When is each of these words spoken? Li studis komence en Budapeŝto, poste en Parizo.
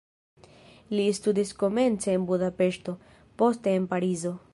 Li 0.93 1.03
studis 1.17 1.51
komence 1.63 2.15
en 2.19 2.25
Budapeŝto, 2.31 2.95
poste 3.43 3.77
en 3.81 3.87
Parizo. 3.93 4.35